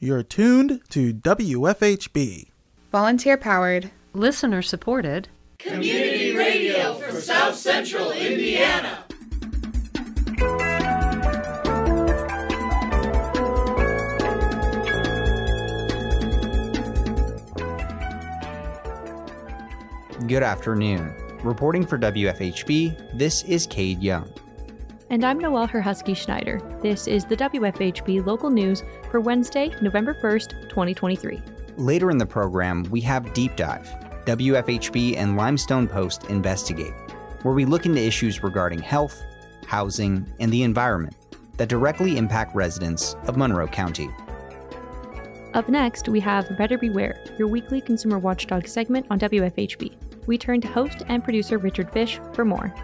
[0.00, 2.50] You're tuned to WFHB.
[2.92, 5.28] Volunteer powered, listener supported,
[5.58, 9.04] community radio for South Central Indiana.
[20.28, 21.12] Good afternoon.
[21.42, 24.32] Reporting for WFHB, this is Cade Young.
[25.10, 26.60] And I'm Noelle Herhusky Schneider.
[26.82, 31.40] This is the WFHB local news for Wednesday, November 1st, 2023.
[31.78, 33.88] Later in the program, we have Deep Dive
[34.26, 36.92] WFHB and Limestone Post Investigate,
[37.40, 39.24] where we look into issues regarding health,
[39.66, 41.16] housing, and the environment
[41.56, 44.10] that directly impact residents of Monroe County.
[45.54, 50.26] Up next, we have Better Beware, your weekly consumer watchdog segment on WFHB.
[50.26, 52.74] We turn to host and producer Richard Fish for more.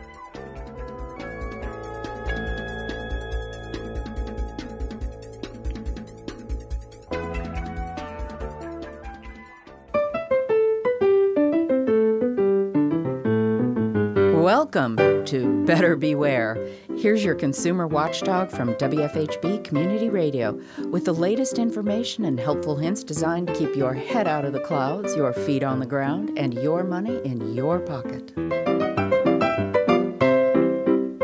[14.75, 16.69] Welcome to Better Beware.
[16.97, 23.05] Here's your consumer watchdog from WFHB Community Radio with the latest information and helpful hints
[23.05, 26.55] designed to keep your head out of the clouds, your feet on the ground, and
[26.55, 28.33] your money in your pocket.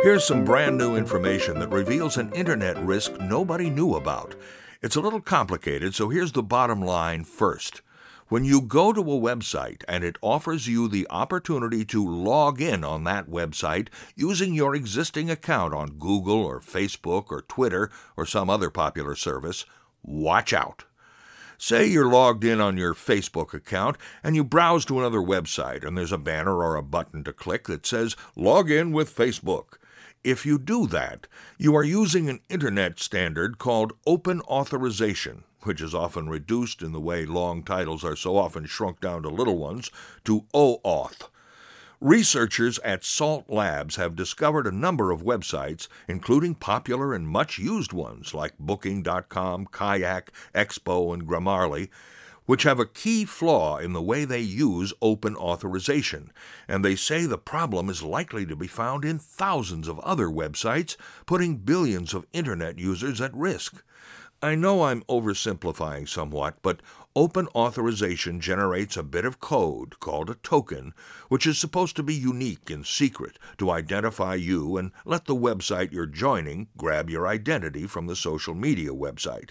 [0.05, 4.37] Here's some brand new information that reveals an internet risk nobody knew about.
[4.81, 7.83] It's a little complicated, so here's the bottom line first.
[8.31, 12.84] When you go to a website and it offers you the opportunity to log in
[12.84, 18.48] on that website using your existing account on Google or Facebook or Twitter or some
[18.48, 19.67] other popular service,
[20.05, 20.84] watch out.
[21.58, 25.98] Say you're logged in on your Facebook account and you browse to another website and
[25.98, 29.75] there's a banner or a button to click that says Log in with Facebook.
[30.23, 31.27] If you do that,
[31.58, 37.00] you are using an Internet standard called Open Authorization which is often reduced in the
[37.00, 39.91] way long titles are so often shrunk down to little ones,
[40.25, 41.28] to OAuth.
[42.00, 47.92] Researchers at Salt Labs have discovered a number of websites, including popular and much used
[47.92, 51.90] ones like Booking.com, Kayak, Expo, and Grammarly,
[52.46, 56.33] which have a key flaw in the way they use open authorization,
[56.67, 60.96] and they say the problem is likely to be found in thousands of other websites,
[61.27, 63.85] putting billions of Internet users at risk.
[64.42, 66.80] I know I'm oversimplifying somewhat, but
[67.14, 70.95] open authorization generates a bit of code called a token,
[71.28, 75.92] which is supposed to be unique and secret to identify you and let the website
[75.92, 79.50] you're joining grab your identity from the social media website.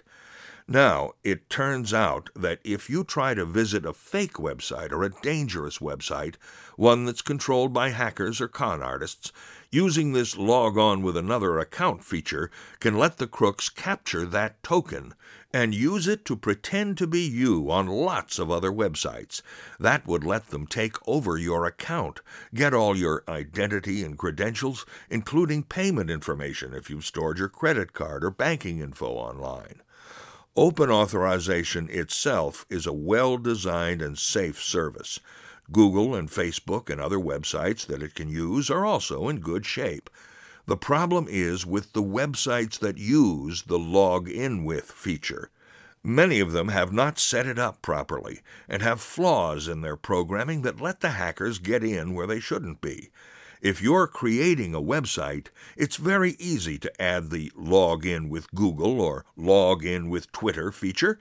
[0.68, 5.22] Now, it turns out that if you try to visit a fake website or a
[5.22, 6.36] dangerous website,
[6.78, 9.32] one that's controlled by hackers or con artists,
[9.72, 12.50] Using this log on with another account feature
[12.80, 15.14] can let the crooks capture that token
[15.54, 19.44] and use it to pretend to be you on lots of other websites.
[19.80, 22.22] That would let them take over your account,
[22.52, 28.24] get all your identity and credentials, including payment information if you've stored your credit card
[28.24, 29.84] or banking info online.
[30.56, 35.20] Open authorization itself is a well designed and safe service.
[35.72, 40.10] Google and Facebook and other websites that it can use are also in good shape.
[40.66, 45.50] The problem is with the websites that use the log in with feature.
[46.04, 50.62] Many of them have not set it up properly and have flaws in their programming
[50.62, 53.10] that let the hackers get in where they shouldn't be.
[53.62, 59.02] If you're creating a website, it's very easy to add the log in with Google
[59.02, 61.20] or log in with Twitter feature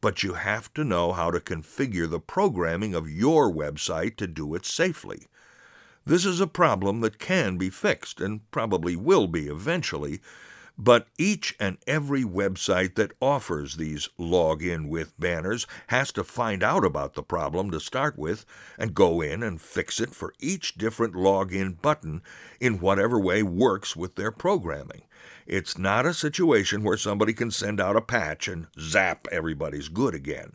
[0.00, 4.54] but you have to know how to configure the programming of your website to do
[4.54, 5.26] it safely.
[6.04, 10.20] This is a problem that can be fixed and probably will be eventually,
[10.78, 16.62] but each and every website that offers these log in with banners has to find
[16.62, 18.46] out about the problem to start with
[18.78, 22.22] and go in and fix it for each different login button
[22.60, 25.02] in whatever way works with their programming.
[25.48, 30.14] It's not a situation where somebody can send out a patch and zap everybody's good
[30.14, 30.52] again.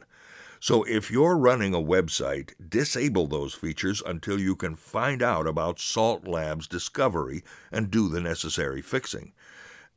[0.61, 5.81] So if you're running a website, disable those features until you can find out about
[5.81, 9.33] Salt Lab's discovery and do the necessary fixing.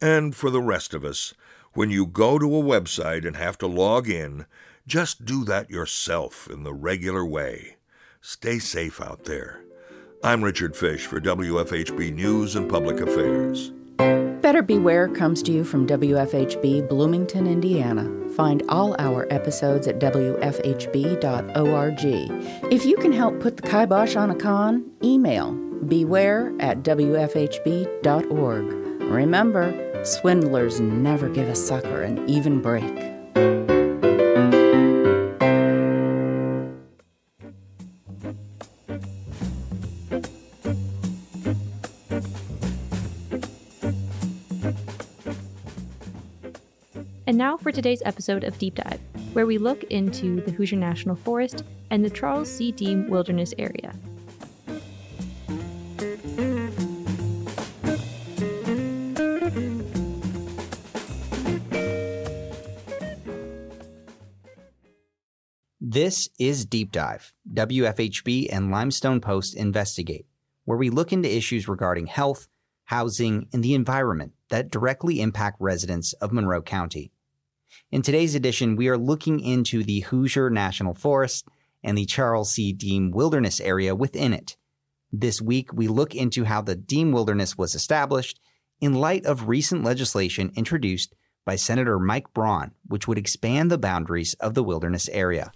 [0.00, 1.34] And for the rest of us,
[1.72, 4.46] when you go to a website and have to log in,
[4.87, 7.76] just do that yourself in the regular way.
[8.20, 9.60] Stay safe out there.
[10.22, 13.72] I'm Richard Fish for WFHB News and Public Affairs.
[14.43, 18.08] Better Beware comes to you from WFHB Bloomington, Indiana.
[18.31, 20.32] Find all our episodes at WFHB.org.
[22.72, 25.52] If you can help put the kibosh on a con, email
[25.88, 28.64] beware at WFHB.org.
[29.02, 32.85] Remember, Swindlers never give a sucker an even break.
[47.26, 49.00] And now for today's episode of Deep Dive,
[49.32, 52.70] where we look into the Hoosier National Forest and the Charles C.
[52.70, 53.93] Deam Wilderness Area.
[65.88, 70.27] This is Deep Dive, WFHB and Limestone Post Investigate,
[70.65, 72.49] where we look into issues regarding health,
[72.87, 77.12] housing, and the environment that directly impact residents of Monroe County.
[77.93, 81.47] In today's edition, we are looking into the Hoosier National Forest
[81.85, 82.73] and the Charles C.
[82.73, 84.56] Deam Wilderness area within it.
[85.12, 88.41] This week, we look into how the Deam Wilderness was established
[88.81, 94.35] in light of recent legislation introduced by Senator Mike Braun, which would expand the boundaries
[94.41, 95.53] of the wilderness area.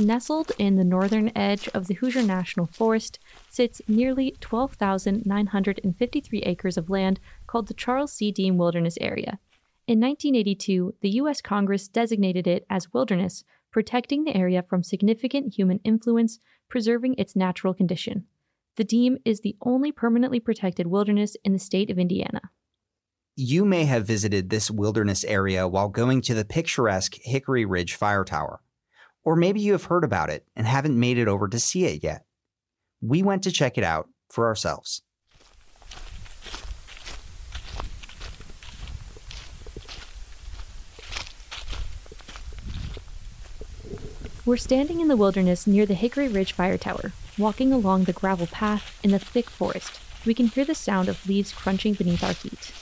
[0.00, 3.18] Nestled in the northern edge of the Hoosier National Forest
[3.50, 8.32] sits nearly 12,953 acres of land called the Charles C.
[8.32, 9.38] Deam Wilderness Area.
[9.86, 11.42] In 1982, the U.S.
[11.42, 17.74] Congress designated it as wilderness, protecting the area from significant human influence, preserving its natural
[17.74, 18.24] condition.
[18.76, 22.40] The Deam is the only permanently protected wilderness in the state of Indiana.
[23.36, 28.24] You may have visited this wilderness area while going to the picturesque Hickory Ridge Fire
[28.24, 28.62] Tower.
[29.24, 32.02] Or maybe you have heard about it and haven't made it over to see it
[32.02, 32.24] yet.
[33.00, 35.02] We went to check it out for ourselves.
[44.46, 48.46] We're standing in the wilderness near the Hickory Ridge Fire Tower, walking along the gravel
[48.46, 50.00] path in the thick forest.
[50.26, 52.72] We can hear the sound of leaves crunching beneath our feet.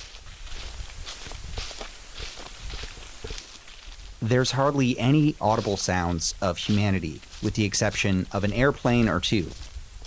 [4.21, 9.51] There's hardly any audible sounds of humanity, with the exception of an airplane or two.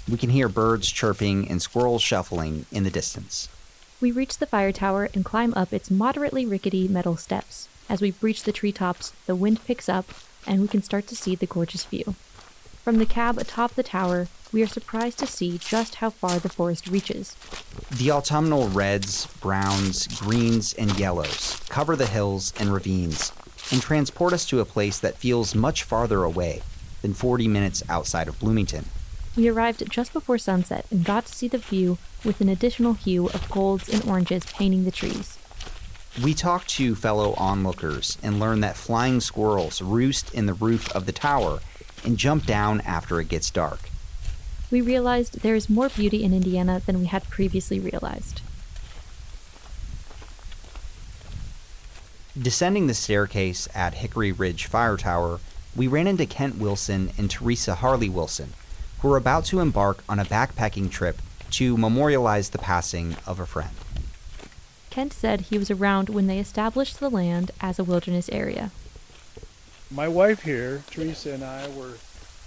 [0.10, 3.48] We can hear birds chirping and squirrels shuffling in the distance.
[4.02, 7.70] We reach the fire tower and climb up its moderately rickety metal steps.
[7.88, 10.10] As we breach the treetops, the wind picks up
[10.46, 12.16] and we can start to see the gorgeous view.
[12.84, 16.50] From the cab atop the tower, we are surprised to see just how far the
[16.50, 17.38] forest reaches.
[17.90, 23.32] The autumnal reds, browns, greens, and yellows cover the hills and ravines
[23.72, 26.62] and transport us to a place that feels much farther away
[27.02, 28.86] than 40 minutes outside of Bloomington.
[29.36, 33.28] We arrived just before sunset and got to see the view with an additional hue
[33.30, 35.38] of golds and oranges painting the trees.
[36.22, 41.06] We talked to fellow onlookers and learned that flying squirrels roost in the roof of
[41.06, 41.60] the tower
[42.04, 43.80] and jump down after it gets dark.
[44.70, 48.42] We realized there is more beauty in Indiana than we had previously realized.
[52.40, 55.42] Descending the staircase at Hickory Ridge Fire Tower,
[55.76, 58.54] we ran into Kent Wilson and Teresa Harley Wilson,
[59.00, 63.46] who were about to embark on a backpacking trip to memorialize the passing of a
[63.46, 63.76] friend.
[64.90, 68.72] Kent said he was around when they established the land as a wilderness area.
[69.90, 71.96] My wife here, Teresa, and I were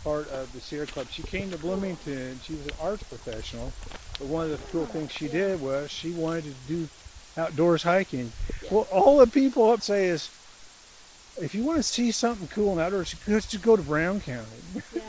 [0.03, 1.09] part of the Sierra Club.
[1.11, 2.41] She came to Bloomington.
[2.43, 3.75] She was an arts professional,
[4.19, 6.89] but one of the cool things she did was she wanted to do
[7.37, 8.33] outdoors hiking.
[8.71, 10.31] Well, all the people up say is,
[11.41, 14.47] if you want to see something cool and outdoors, you just go to Brown County.
[14.95, 15.03] Yeah.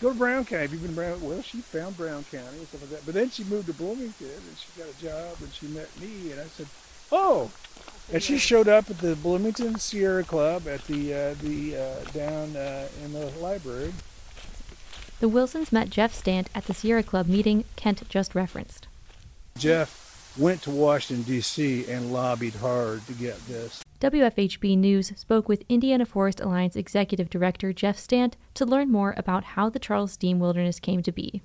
[0.00, 0.62] go to Brown County.
[0.62, 1.20] Have you been to Brown?
[1.22, 3.06] Well, she found Brown County and stuff like that.
[3.06, 6.32] But then she moved to Bloomington and she got a job and she met me
[6.32, 6.66] and I said,
[7.10, 7.50] oh.
[8.12, 12.54] And she showed up at the Bloomington Sierra Club at the uh, the uh, down
[12.54, 13.94] uh, in the library.
[15.20, 18.86] The Wilsons met Jeff Stant at the Sierra Club meeting Kent just referenced.
[19.56, 20.03] Jeff
[20.36, 23.84] went to Washington, D.C., and lobbied hard to get this.
[24.00, 29.44] WFHB News spoke with Indiana Forest Alliance Executive Director Jeff Stant to learn more about
[29.44, 31.42] how the Charles Deam Wilderness came to be.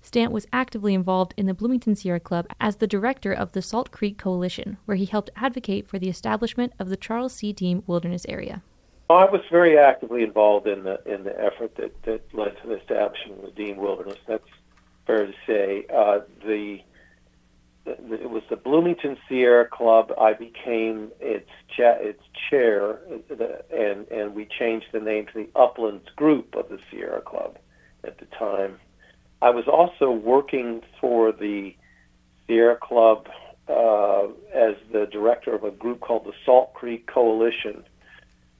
[0.00, 3.90] Stant was actively involved in the Bloomington Sierra Club as the director of the Salt
[3.90, 7.52] Creek Coalition, where he helped advocate for the establishment of the Charles C.
[7.52, 8.62] Deam Wilderness Area.
[9.10, 12.78] I was very actively involved in the in the effort that, that led to the
[12.78, 14.18] establishment of the Deam Wilderness.
[14.26, 14.48] That's
[15.06, 15.86] fair to say.
[15.92, 16.80] Uh, the
[17.86, 20.12] it was the Bloomington Sierra Club.
[20.20, 22.98] I became its cha- its chair,
[23.70, 27.58] and and we changed the name to the Uplands Group of the Sierra Club
[28.04, 28.78] at the time.
[29.40, 31.74] I was also working for the
[32.46, 33.28] Sierra Club
[33.68, 37.84] uh, as the director of a group called the Salt Creek Coalition,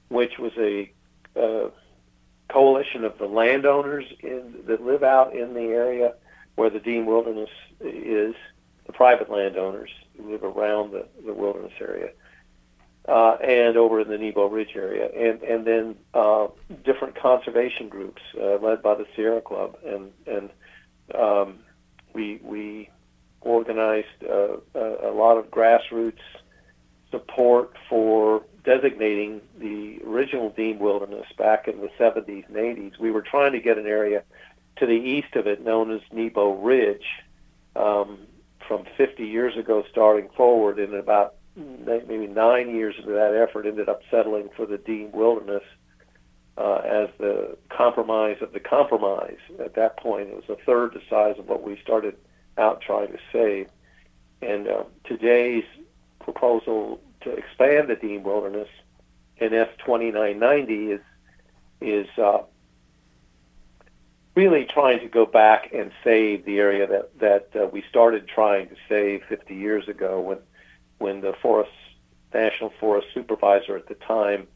[0.09, 0.91] which was a
[1.35, 1.69] uh,
[2.49, 6.13] coalition of the landowners in, that live out in the area
[6.55, 7.49] where the Deam Wilderness
[7.81, 8.35] is
[8.89, 12.09] the private landowners who live around the, the wilderness area,
[13.07, 16.47] uh, and over in the Nebo Ridge area, and and then uh,
[16.83, 20.49] different conservation groups uh, led by the Sierra Club, and and
[21.13, 21.59] um,
[22.13, 22.89] we we
[23.41, 26.25] organized uh, a, a lot of grassroots
[27.11, 32.99] support for designating the original Deam Wilderness back in the 70s and 80s.
[32.99, 34.23] We were trying to get an area
[34.77, 37.05] to the east of it known as Nebo Ridge
[37.75, 38.19] um,
[38.69, 43.89] from 50 years ago starting forward, and about maybe nine years into that effort ended
[43.89, 45.63] up settling for the Deam Wilderness
[46.55, 49.39] uh, as the compromise of the compromise.
[49.59, 52.15] At that point, it was a third the size of what we started
[52.57, 53.67] out trying to save.
[54.41, 55.65] And uh, today's
[56.19, 58.69] proposal to expand the Deam Wilderness
[59.37, 61.01] in S 2990 is
[61.81, 62.39] is uh,
[64.39, 68.69] really trying to go back and save the area that that uh, we started trying
[68.69, 70.37] to save 50 years ago when
[70.97, 71.71] when the Forest
[72.33, 74.47] National Forest Supervisor at the time,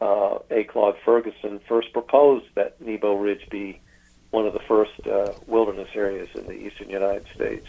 [0.00, 0.62] uh, A.
[0.62, 3.80] Claude Ferguson, first proposed that Nebo Ridge be
[4.30, 7.66] one of the first uh, wilderness areas in the eastern United States.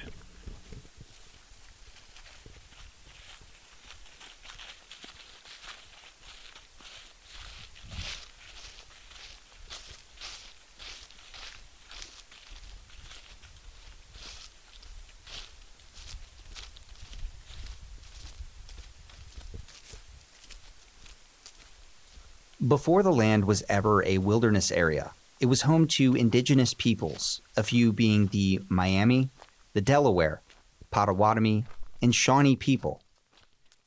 [22.67, 27.63] Before the land was ever a wilderness area, it was home to indigenous peoples, a
[27.63, 29.31] few being the Miami,
[29.73, 30.41] the Delaware,
[30.89, 31.65] Potawatomi,
[32.01, 33.01] and Shawnee people.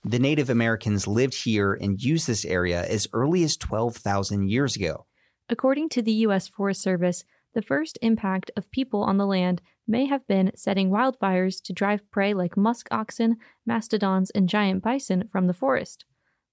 [0.04, 5.06] The Native Americans lived here and used this area as early as 12,000 years ago.
[5.49, 6.47] According to the U.S.
[6.47, 11.62] Forest Service, the first impact of people on the land may have been setting wildfires
[11.62, 16.04] to drive prey like musk oxen, mastodons, and giant bison from the forest.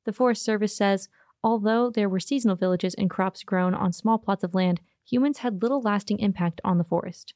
[0.05, 1.09] The Forest Service says
[1.43, 5.61] Although there were seasonal villages and crops grown on small plots of land, humans had
[5.61, 7.33] little lasting impact on the forest.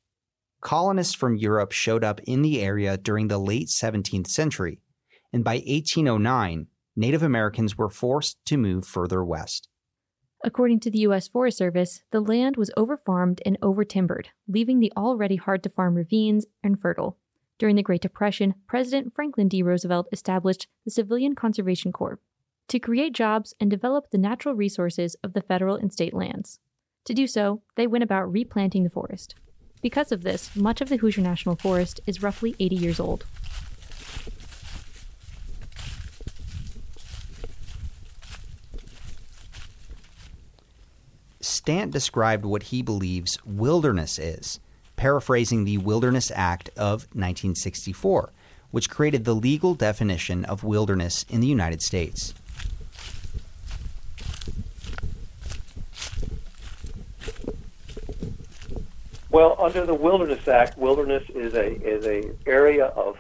[0.62, 4.80] Colonists from Europe showed up in the area during the late 17th century,
[5.34, 9.68] and by 1809, Native Americans were forced to move further west.
[10.44, 11.28] According to the U.S.
[11.28, 16.46] Forest Service, the land was overfarmed and overtimbered, leaving the already hard to farm ravines
[16.64, 17.18] infertile.
[17.60, 19.64] During the Great Depression, President Franklin D.
[19.64, 22.20] Roosevelt established the Civilian Conservation Corps,
[22.68, 26.60] to create jobs and develop the natural resources of the federal and state lands.
[27.06, 29.36] To do so, they went about replanting the forest.
[29.82, 33.26] Because of this, much of the Hoosier National Forest is roughly 80 years old.
[41.40, 44.60] Stant described what he believes wilderness is,
[44.98, 48.32] paraphrasing the Wilderness Act of 1964,
[48.72, 52.34] which created the legal definition of wilderness in the United States.
[59.38, 63.17] Well, under the Wilderness Act, wilderness is a is a area of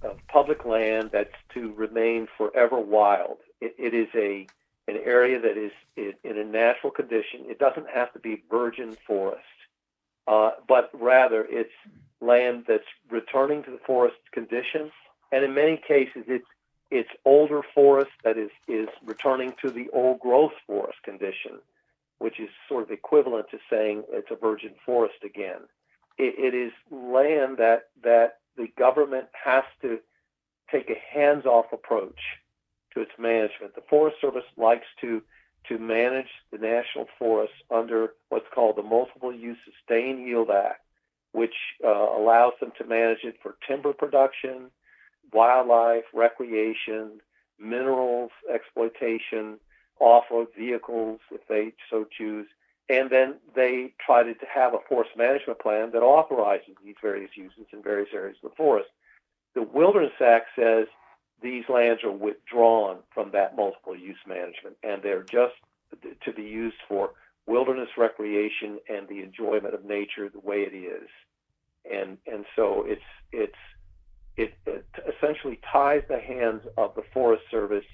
[0.00, 3.36] of public land that's to remain forever wild.
[3.60, 4.48] it, it is a
[4.90, 5.72] an area that is
[6.24, 7.40] in a natural condition.
[7.50, 9.44] It doesn't have to be virgin forest,
[10.26, 11.76] uh, but rather it's
[12.22, 14.90] land that's returning to the forest condition,
[15.32, 16.48] and in many cases it's
[16.90, 21.60] it's older forest that is is returning to the old growth forest condition
[22.18, 25.62] which is sort of equivalent to saying it's a virgin forest again.
[26.18, 29.98] it, it is land that that the government has to
[30.70, 32.18] take a hands-off approach
[32.92, 33.74] to its management.
[33.74, 35.22] The Forest Service likes to
[35.68, 40.80] to manage the national forests under what's called the Multiple Use Sustained Yield Act,
[41.32, 41.54] which
[41.84, 44.70] uh, allows them to manage it for timber production,
[45.32, 47.20] wildlife, recreation,
[47.58, 49.58] minerals exploitation,
[49.98, 52.46] off-road vehicles if they so choose,
[52.88, 57.66] and then they try to have a forest management plan that authorizes these various uses
[57.72, 58.88] in various areas of the forest.
[59.54, 60.86] The Wilderness Act says
[61.42, 65.54] these lands are withdrawn from that multiple use management, and they're just
[66.24, 67.10] to be used for
[67.46, 71.08] wilderness recreation and the enjoyment of nature the way it is.
[71.90, 73.54] And and so it's it's
[74.36, 74.84] it, it
[75.16, 77.84] essentially ties the hands of the Forest Service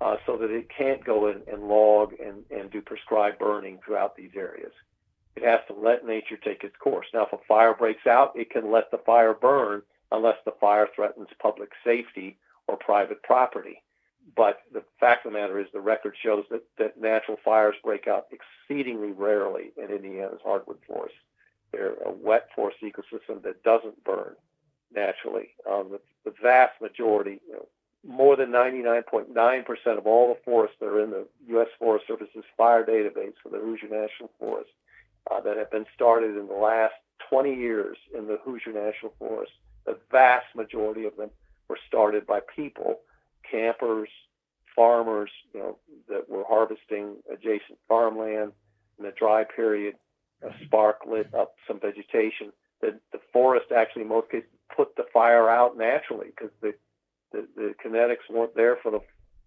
[0.00, 4.16] uh, so that it can't go in and log and, and do prescribed burning throughout
[4.16, 4.72] these areas.
[5.36, 7.06] It has to let nature take its course.
[7.14, 10.88] Now, if a fire breaks out, it can let the fire burn unless the fire
[10.94, 13.82] threatens public safety or private property.
[14.36, 18.06] But the fact of the matter is, the record shows that, that natural fires break
[18.06, 21.16] out exceedingly rarely in Indiana's hardwood forests.
[21.72, 24.34] They're a wet forest ecosystem that doesn't burn
[24.94, 25.50] naturally.
[25.70, 27.68] Um, the, the, vast majority, you know,
[28.06, 31.68] more than 99.9% of all the forests that are in the U.S.
[31.78, 34.70] Forest Service's fire database for the Hoosier National Forest
[35.30, 36.94] uh, that have been started in the last
[37.28, 39.52] 20 years in the Hoosier National Forest
[39.88, 41.30] the vast majority of them
[41.68, 43.00] were started by people,
[43.50, 44.10] campers,
[44.76, 45.78] farmers, you know,
[46.08, 48.52] that were harvesting adjacent farmland
[48.98, 49.94] in a dry period.
[50.42, 52.52] A spark lit up some vegetation.
[52.80, 56.74] The, the forest actually, in most cases, put the fire out naturally because the,
[57.32, 59.00] the, the kinetics weren't there for the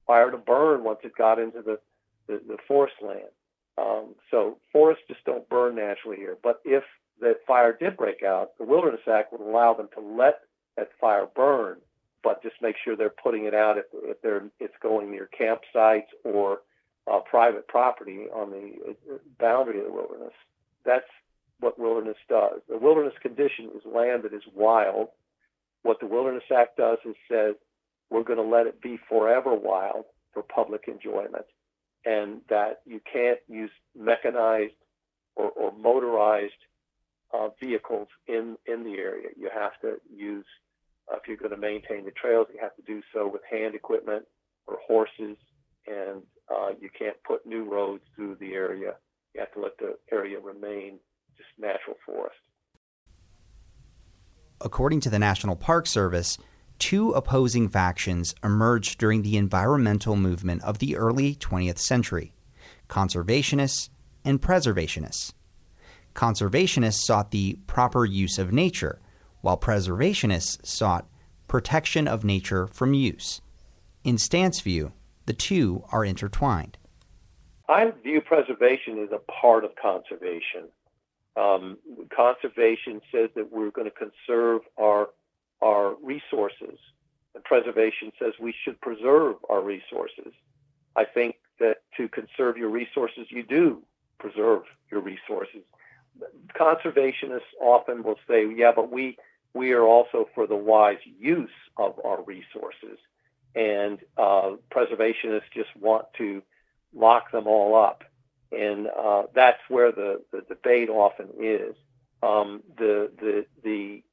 [0.08, 1.80] fire to burn once it got into the,
[2.28, 3.30] the, the forest land.
[3.78, 6.38] Um, so forests just don't burn naturally here.
[6.42, 6.84] But if
[7.22, 10.42] that fire did break out, the Wilderness Act would allow them to let
[10.78, 11.78] that fire burn,
[12.24, 16.08] but just make sure they're putting it out if, if they're it's going near campsites
[16.24, 16.62] or
[17.12, 20.34] uh, private property on the uh, boundary of the wilderness.
[20.86, 21.06] That's
[21.60, 22.62] what wilderness does.
[22.68, 25.10] The wilderness condition is land that is wild.
[25.84, 27.56] What the Wilderness Act does is says
[28.12, 31.46] we're going to let it be forever wild for public enjoyment,
[32.06, 34.74] and that you can't use mechanized
[35.36, 36.53] or, or motorized
[37.34, 39.30] uh, vehicles in in the area.
[39.38, 40.46] You have to use
[41.12, 43.75] uh, if you're going to maintain the trails, you have to do so with hand
[43.75, 44.25] equipment
[44.68, 45.38] or horses,
[45.88, 46.22] and
[46.53, 48.94] uh, you can't put new roads through the area.
[49.34, 51.00] You have to let the area remain
[51.38, 52.36] just natural forest.
[54.60, 56.38] According to the National Park Service,
[56.82, 62.34] two opposing factions emerged during the environmental movement of the early 20th century
[62.90, 63.90] conservationists
[64.26, 65.32] and preservationists.
[66.14, 69.00] Conservationists sought the proper use of nature,
[69.40, 71.08] while preservationists sought
[71.48, 73.40] protection of nature from use.
[74.04, 74.92] In Stant's view,
[75.28, 76.78] the two are intertwined.
[77.70, 80.68] I view preservation as a part of conservation.
[81.38, 81.78] Um,
[82.14, 85.10] conservation says that we're going to conserve our
[85.62, 86.77] our resources,
[87.44, 90.34] preservation says we should preserve our resources.
[90.96, 93.82] I think that to conserve your resources, you do
[94.19, 95.63] preserve your resources.
[96.54, 99.17] Conservationists often will say, "Yeah, but we
[99.54, 103.00] we are also for the wise use of our resources,"
[103.56, 106.41] and uh, preservationists just want to
[106.93, 108.04] lock them all up
[108.52, 111.76] and uh, that's where the, the debate often is.
[112.21, 114.04] Um, the, the, the,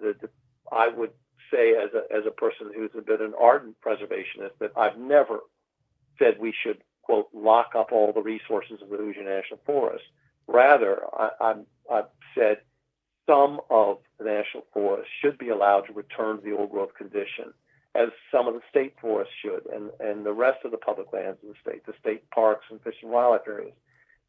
[0.00, 0.28] the,
[0.74, 1.10] I would
[1.52, 5.40] say, as a, as a person who's been an ardent preservationist, that I've never
[6.18, 10.04] said we should, quote, lock up all the resources of the Hoosier National Forest.
[10.46, 11.54] Rather, I,
[11.90, 12.04] I've
[12.36, 12.58] said
[13.26, 17.54] some of the national forest should be allowed to return to the old growth condition,
[17.94, 21.38] as some of the state forests should, and, and the rest of the public lands
[21.42, 23.72] of the state, the state parks and fish and wildlife areas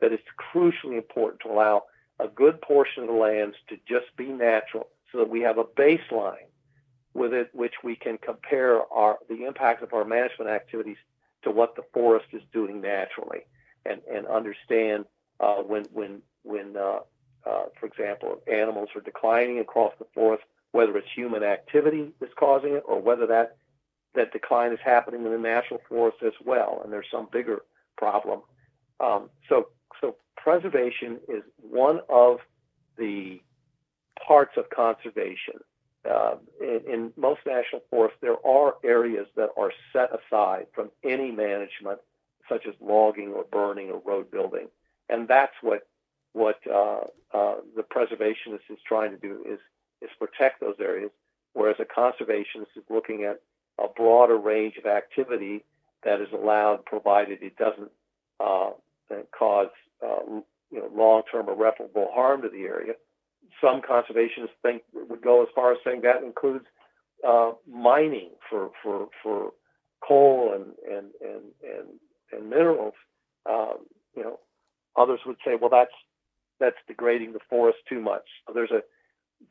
[0.01, 1.84] that it's crucially important to allow
[2.19, 5.63] a good portion of the lands to just be natural so that we have a
[5.63, 6.49] baseline
[7.13, 10.97] with it which we can compare our the impact of our management activities
[11.41, 13.39] to what the forest is doing naturally
[13.86, 15.06] and and understand
[15.39, 16.99] uh, when when when uh,
[17.45, 22.73] uh, for example animals are declining across the forest whether it's human activity that's causing
[22.73, 23.56] it or whether that
[24.15, 27.62] that decline is happening in the natural forest as well and there's some bigger
[27.97, 28.41] problem.
[28.99, 29.69] Um, so
[30.01, 32.39] so preservation is one of
[32.97, 33.41] the
[34.25, 35.56] parts of conservation.
[36.10, 41.32] Uh, in, in, most national forests, there are areas that are set aside from any
[41.32, 41.99] management,
[42.47, 44.67] such as logging or burning or road building,
[45.10, 45.88] and that's what
[46.34, 46.99] what uh,
[47.34, 49.60] uh, the preservationist is trying to do is
[50.01, 51.10] is protect those areas,
[51.54, 53.41] whereas a conservationist is looking at
[53.80, 55.63] a broader range of activity
[56.04, 57.91] that is allowed, provided it doesn't
[58.39, 58.71] uh,
[59.38, 59.69] cause
[60.04, 60.19] uh,
[60.71, 62.93] you know, long-term irreparable harm to the area.
[63.61, 66.65] Some conservationists think would go as far as saying that includes
[67.27, 69.51] uh, mining for for for
[70.05, 71.87] coal and and and and,
[72.31, 72.93] and minerals.
[73.49, 74.39] Um, you know,
[74.95, 75.93] others would say, well, that's
[76.59, 78.25] that's degrading the forest too much.
[78.47, 78.81] So there's a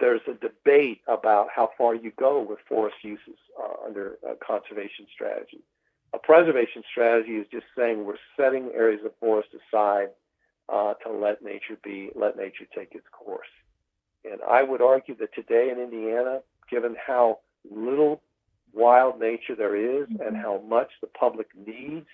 [0.00, 5.06] there's a debate about how far you go with forest uses uh, under a conservation
[5.12, 5.62] strategy.
[6.12, 10.08] A preservation strategy is just saying we're setting areas of forest aside
[10.72, 13.48] uh, to let nature be, let nature take its course.
[14.24, 18.22] And I would argue that today in Indiana, given how little
[18.72, 20.22] wild nature there is mm-hmm.
[20.22, 22.06] and how much the public needs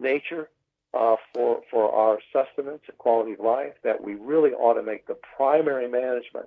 [0.00, 0.48] nature
[0.94, 5.06] uh, for for our sustenance and quality of life, that we really ought to make
[5.06, 6.46] the primary management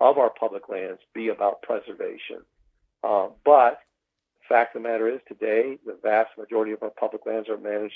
[0.00, 2.40] of our public lands be about preservation.
[3.04, 3.80] Uh, but
[4.40, 7.56] the fact of the matter is, today the vast majority of our public lands are
[7.56, 7.94] managed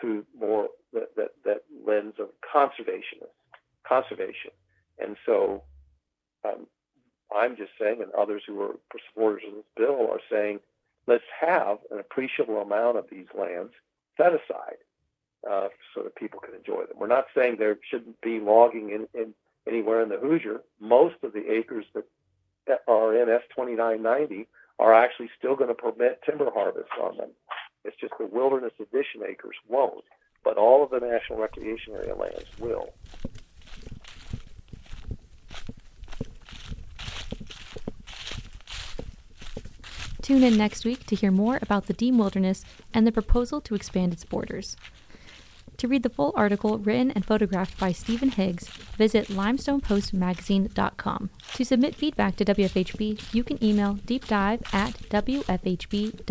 [0.00, 3.18] through more that, that, that lens of conservation,
[3.86, 4.50] conservation.
[4.98, 5.62] And so
[6.44, 6.66] um,
[7.34, 8.74] I'm just saying, and others who are
[9.08, 10.60] supporters of this bill are saying,
[11.06, 13.72] let's have an appreciable amount of these lands
[14.16, 14.78] set aside
[15.48, 16.98] uh, so that people can enjoy them.
[16.98, 19.34] We're not saying there shouldn't be logging in, in
[19.66, 20.62] anywhere in the Hoosier.
[20.80, 22.04] Most of the acres that
[22.88, 24.46] are in S 2990
[24.78, 27.30] are actually still going to permit timber harvest on them.
[27.84, 30.04] It's just the wilderness addition acres won't,
[30.44, 32.90] but all of the national recreation area lands will.
[40.30, 42.64] Tune in next week to hear more about the Deam Wilderness
[42.94, 44.76] and the proposal to expand its borders.
[45.78, 51.30] To read the full article written and photographed by Steven Higgs, visit limestonepostmagazine.com.
[51.54, 56.30] To submit feedback to WFHB, you can email deepdive at wfhb.org.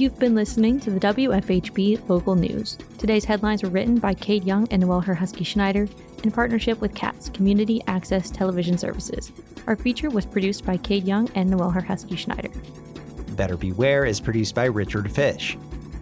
[0.00, 2.78] You've been listening to the WFHB local news.
[2.96, 5.86] Today's headlines were written by Cade Young and Noel Herhusky Schneider
[6.24, 9.30] in partnership with CATS, Community Access Television Services.
[9.66, 12.48] Our feature was produced by Cade Young and Noel Herhusky Schneider.
[13.32, 15.58] Better Beware is produced by Richard Fish.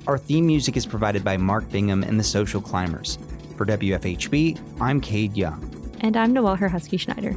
[0.06, 3.18] Our theme music is provided by Mark Bingham and the Social Climbers.
[3.56, 5.92] For WFHB, I'm Cade Young.
[6.02, 7.36] And I'm Noel Herhusky Schneider.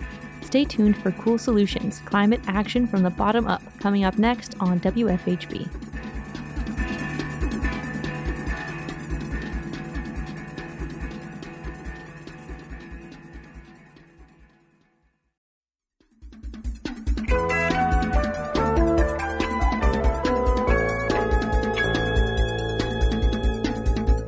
[0.51, 4.81] Stay tuned for Cool Solutions Climate Action from the Bottom Up coming up next on
[4.81, 5.61] WFHB.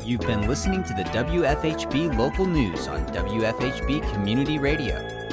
[0.05, 5.22] You've been listening to the WFHB local news on WFHB Community Radio.